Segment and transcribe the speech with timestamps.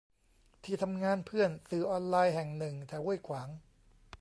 [0.63, 3.49] ที่ทำงานเพื่อน สื่อออนไลน์แห่งหนึ่ง แถวห้วยขวาง